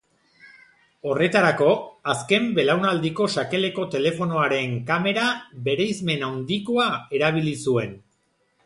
Horretarako, 1.09 1.67
azken 2.13 2.47
belaunaldiko 2.61 3.27
sakeleko 3.35 3.87
telefonoaren 3.97 4.75
kamera, 4.91 5.29
bereizmen 5.71 6.29
handikoa, 6.33 6.93
erabili 7.21 7.57
zuen. 7.69 7.97